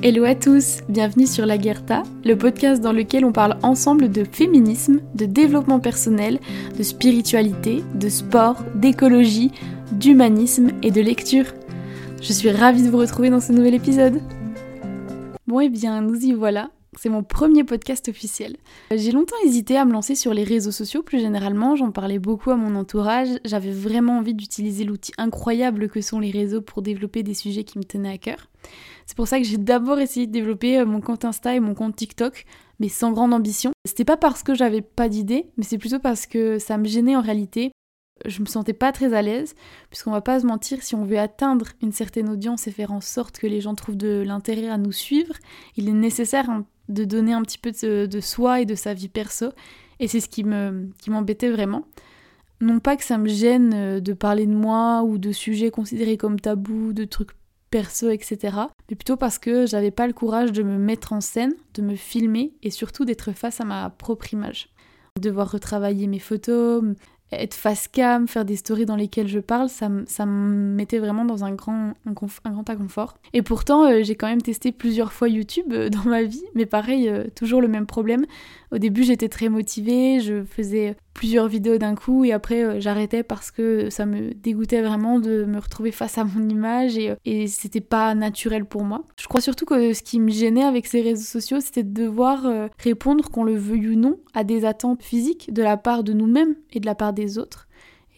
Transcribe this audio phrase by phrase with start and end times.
[0.00, 4.22] Hello à tous, bienvenue sur La Guerta, le podcast dans lequel on parle ensemble de
[4.22, 6.38] féminisme, de développement personnel,
[6.78, 9.50] de spiritualité, de sport, d'écologie,
[9.90, 11.46] d'humanisme et de lecture.
[12.22, 14.20] Je suis ravie de vous retrouver dans ce nouvel épisode.
[15.48, 16.70] Bon et eh bien, nous y voilà.
[17.00, 18.56] C'est mon premier podcast officiel.
[18.92, 22.50] J'ai longtemps hésité à me lancer sur les réseaux sociaux, plus généralement, j'en parlais beaucoup
[22.50, 27.22] à mon entourage, j'avais vraiment envie d'utiliser l'outil incroyable que sont les réseaux pour développer
[27.22, 28.48] des sujets qui me tenaient à cœur.
[29.06, 31.74] C'est pour ça que j'ai d'abord essayé de développer euh, mon compte Insta et mon
[31.74, 32.44] compte TikTok,
[32.80, 33.70] mais sans grande ambition.
[33.84, 37.14] C'était pas parce que j'avais pas d'idée, mais c'est plutôt parce que ça me gênait
[37.14, 37.70] en réalité.
[38.26, 39.54] Je me sentais pas très à l'aise,
[39.90, 43.00] puisqu'on va pas se mentir, si on veut atteindre une certaine audience et faire en
[43.00, 45.34] sorte que les gens trouvent de l'intérêt à nous suivre,
[45.76, 49.08] il est nécessaire hein, de donner un petit peu de, soi et de sa vie
[49.08, 49.50] perso.
[50.00, 51.84] Et c'est ce qui me qui m'embêtait vraiment.
[52.60, 56.16] Non pas que ça me gêne euh, de parler de moi ou de sujets considérés
[56.16, 57.30] comme tabous, de trucs
[57.70, 58.56] perso, etc.
[58.88, 61.96] Mais plutôt parce que j'avais pas le courage de me mettre en scène, de me
[61.96, 64.70] filmer et surtout d'être face à ma propre image.
[65.20, 66.82] Devoir retravailler mes photos,
[67.32, 71.44] être face cam, faire des stories dans lesquelles je parle, ça, me mettait vraiment dans
[71.44, 73.18] un grand, un, grand inconfort.
[73.32, 76.66] Et pourtant, euh, j'ai quand même testé plusieurs fois YouTube euh, dans ma vie, mais
[76.66, 78.24] pareil, euh, toujours le même problème.
[78.72, 83.24] Au début, j'étais très motivée, je faisais plusieurs vidéos d'un coup et après euh, j'arrêtais
[83.24, 87.48] parce que ça me dégoûtait vraiment de me retrouver face à mon image et, et
[87.48, 89.02] c'était pas naturel pour moi.
[89.20, 92.46] Je crois surtout que ce qui me gênait avec ces réseaux sociaux, c'était de devoir
[92.46, 96.12] euh, répondre, qu'on le veuille ou non, à des attentes physiques de la part de
[96.12, 97.66] nous-mêmes et de la part des autres.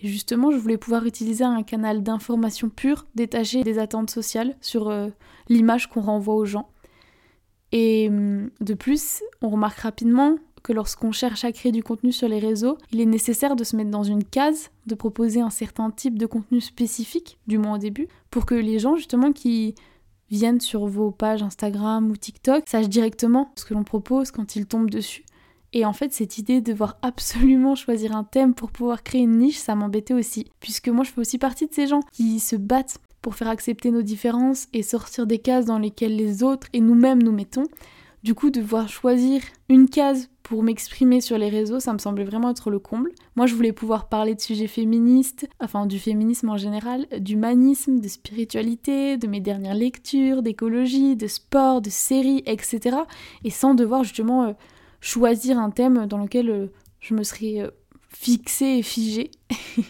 [0.03, 4.91] Et justement, je voulais pouvoir utiliser un canal d'information pure, détaché des attentes sociales sur
[4.91, 5.09] euh,
[5.49, 6.69] l'image qu'on renvoie aux gens.
[7.73, 12.29] Et hum, de plus, on remarque rapidement que lorsqu'on cherche à créer du contenu sur
[12.29, 15.91] les réseaux, il est nécessaire de se mettre dans une case, de proposer un certain
[15.91, 19.75] type de contenu spécifique, du moins au début, pour que les gens justement qui
[20.31, 24.67] viennent sur vos pages Instagram ou TikTok sachent directement ce que l'on propose quand ils
[24.67, 25.25] tombent dessus.
[25.73, 29.39] Et en fait, cette idée de devoir absolument choisir un thème pour pouvoir créer une
[29.39, 30.51] niche, ça m'embêtait aussi.
[30.61, 33.91] Puisque moi, je fais aussi partie de ces gens qui se battent pour faire accepter
[33.91, 37.67] nos différences et sortir des cases dans lesquelles les autres et nous-mêmes nous mettons.
[38.23, 42.51] Du coup, devoir choisir une case pour m'exprimer sur les réseaux, ça me semblait vraiment
[42.51, 43.13] être le comble.
[43.35, 48.09] Moi, je voulais pouvoir parler de sujets féministes, enfin du féminisme en général, d'humanisme, de
[48.09, 52.99] spiritualité, de mes dernières lectures, d'écologie, de sport, de séries, etc.
[53.45, 54.53] Et sans devoir justement euh,
[55.01, 56.67] choisir un thème dans lequel euh,
[56.99, 57.71] je me serais euh,
[58.11, 59.31] fixée et figée.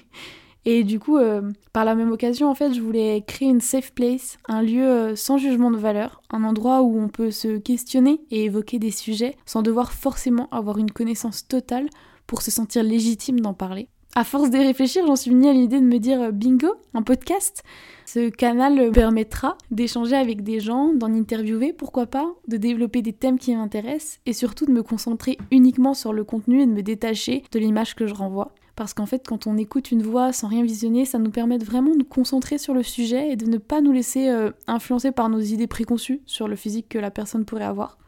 [0.67, 3.93] Et du coup, euh, par la même occasion, en fait, je voulais créer une safe
[3.93, 8.21] place, un lieu euh, sans jugement de valeur, un endroit où on peut se questionner
[8.31, 11.89] et évoquer des sujets sans devoir forcément avoir une connaissance totale
[12.27, 13.89] pour se sentir légitime d'en parler.
[14.17, 17.03] À force de réfléchir, j'en suis venue à l'idée de me dire euh, bingo, un
[17.03, 17.63] podcast.
[18.05, 23.39] Ce canal permettra d'échanger avec des gens, d'en interviewer, pourquoi pas, de développer des thèmes
[23.39, 27.45] qui m'intéressent et surtout de me concentrer uniquement sur le contenu et de me détacher
[27.51, 30.63] de l'image que je renvoie parce qu'en fait quand on écoute une voix sans rien
[30.63, 33.83] visionner, ça nous permet vraiment de nous concentrer sur le sujet et de ne pas
[33.83, 37.65] nous laisser euh, influencer par nos idées préconçues sur le physique que la personne pourrait
[37.65, 37.99] avoir.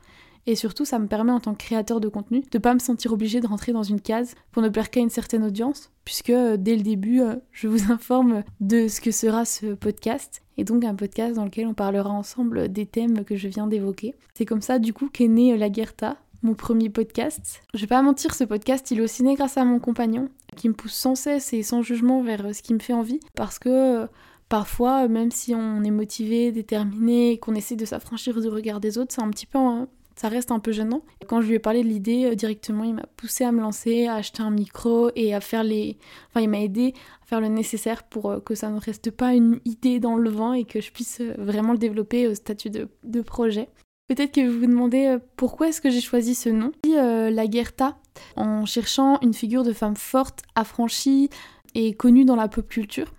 [0.47, 3.13] Et surtout, ça me permet en tant que créateur de contenu de pas me sentir
[3.13, 6.57] obligée de rentrer dans une case pour ne plaire qu'à une certaine audience, puisque euh,
[6.57, 10.87] dès le début, euh, je vous informe de ce que sera ce podcast, et donc
[10.87, 14.15] un podcast dans lequel on parlera ensemble des thèmes que je viens d'évoquer.
[14.33, 17.63] C'est comme ça du coup qu'est née La Guerta, mon premier podcast.
[17.75, 20.69] Je vais pas mentir, ce podcast, il est aussi né grâce à mon compagnon, qui
[20.69, 23.21] me pousse sans cesse et sans jugement vers euh, ce qui me fait envie.
[23.35, 24.07] Parce que euh,
[24.49, 29.15] parfois, même si on est motivé, déterminé, qu'on essaie de s'affranchir du regard des autres,
[29.15, 31.03] ça reste un peu gênant.
[31.27, 34.07] Quand je lui ai parlé de l'idée euh, directement, il m'a poussé à me lancer,
[34.07, 35.97] à acheter un micro et à faire les.
[36.29, 39.61] Enfin, il m'a aidé à faire le nécessaire pour que ça ne reste pas une
[39.65, 43.69] idée dans le vent et que je puisse vraiment le développer au statut de projet.
[44.09, 46.73] Peut-être que vous vous demandez euh, pourquoi est-ce que j'ai choisi ce nom?
[46.87, 47.99] Euh, la Guerta,
[48.37, 51.31] en cherchant une figure de femme forte, affranchie
[51.75, 53.13] et connue dans la pop culture,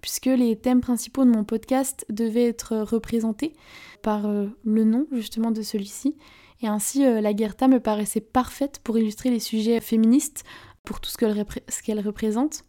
[0.00, 3.54] puisque les thèmes principaux de mon podcast devaient être représentés
[4.02, 6.16] par euh, le nom justement de celui-ci.
[6.60, 10.42] Et ainsi, la Guerta me paraissait parfaite pour illustrer les sujets féministes,
[10.82, 12.64] pour tout ce qu'elle représente,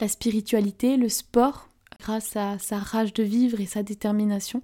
[0.00, 1.68] la spiritualité, le sport,
[1.98, 4.62] grâce à sa rage de vivre et sa détermination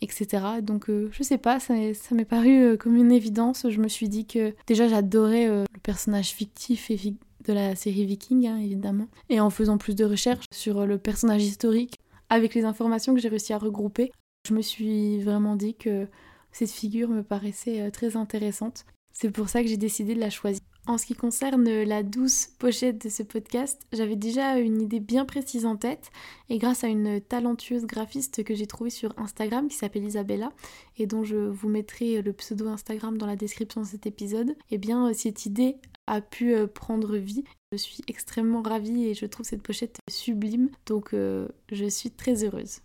[0.00, 0.44] etc.
[0.62, 1.74] Donc euh, je sais pas, ça,
[2.12, 3.66] m'est paru euh, comme une évidence.
[3.68, 8.46] Je me suis dit que déjà j'adorais euh, le personnage fictif de la série Viking,
[8.46, 9.08] hein, évidemment.
[9.28, 11.98] Et en faisant plus de recherches sur le personnage historique,
[12.30, 14.12] avec les informations que j'ai réussi à regrouper,
[14.46, 16.06] je me suis vraiment dit que
[16.52, 18.84] cette figure me paraissait très intéressante.
[19.12, 20.60] C'est pour ça que j'ai décidé de la choisir.
[20.88, 25.26] En ce qui concerne la douce pochette de ce podcast, j'avais déjà une idée bien
[25.26, 26.10] précise en tête
[26.48, 30.50] et grâce à une talentueuse graphiste que j'ai trouvée sur Instagram qui s'appelle Isabella
[30.96, 34.78] et dont je vous mettrai le pseudo Instagram dans la description de cet épisode, eh
[34.78, 35.76] bien cette idée
[36.06, 37.44] a pu euh, prendre vie.
[37.70, 42.44] Je suis extrêmement ravie et je trouve cette pochette sublime donc euh, je suis très
[42.44, 42.78] heureuse.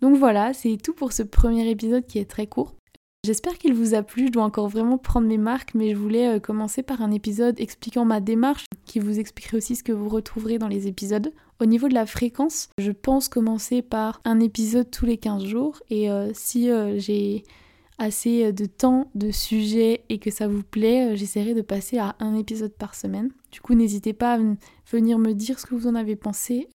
[0.00, 2.74] Donc voilà, c'est tout pour ce premier épisode qui est très court.
[3.26, 6.36] J'espère qu'il vous a plu, je dois encore vraiment prendre mes marques, mais je voulais
[6.36, 10.08] euh, commencer par un épisode expliquant ma démarche, qui vous expliquerait aussi ce que vous
[10.08, 11.32] retrouverez dans les épisodes.
[11.60, 15.82] Au niveau de la fréquence, je pense commencer par un épisode tous les 15 jours,
[15.90, 17.42] et euh, si euh, j'ai
[17.98, 22.36] assez de temps, de sujet et que ça vous plaît, j'essaierai de passer à un
[22.36, 23.32] épisode par semaine.
[23.50, 24.40] Du coup, n'hésitez pas à
[24.92, 26.68] venir me dire ce que vous en avez pensé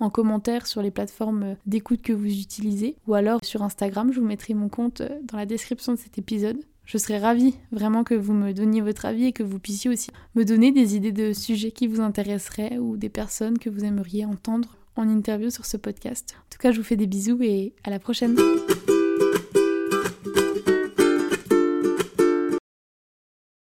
[0.00, 4.12] en commentaire sur les plateformes d'écoute que vous utilisez ou alors sur Instagram.
[4.12, 6.58] Je vous mettrai mon compte dans la description de cet épisode.
[6.84, 10.10] Je serais ravie vraiment que vous me donniez votre avis et que vous puissiez aussi
[10.34, 14.24] me donner des idées de sujets qui vous intéresseraient ou des personnes que vous aimeriez
[14.24, 16.34] entendre en interview sur ce podcast.
[16.36, 18.36] En tout cas, je vous fais des bisous et à la prochaine.